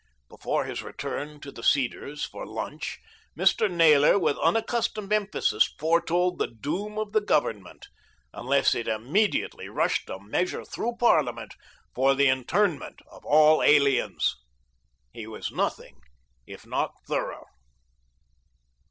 Before 0.29 0.65
his 0.65 0.81
return 0.81 1.39
to 1.41 1.51
"The 1.51 1.61
Cedars" 1.61 2.25
for 2.25 2.43
lunch, 2.47 2.97
Mr. 3.37 3.69
Naylor 3.69 4.17
with 4.17 4.35
unaccustomed 4.39 5.13
emphasis 5.13 5.75
foretold 5.77 6.39
the 6.39 6.47
doom 6.47 6.97
of 6.97 7.11
the 7.11 7.21
Government 7.21 7.87
unless 8.33 8.73
it 8.73 8.87
immediately 8.87 9.69
rushed 9.69 10.09
a 10.09 10.17
measure 10.19 10.65
through 10.65 10.95
Parliament 10.99 11.53
for 11.93 12.15
the 12.15 12.27
internment 12.27 12.99
of 13.11 13.23
all 13.25 13.61
aliens. 13.61 14.37
He 15.11 15.27
was 15.27 15.51
nothing 15.51 16.01
if 16.47 16.65
not 16.65 16.93
thorough. 17.07 17.45